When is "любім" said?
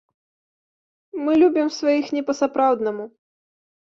1.41-1.67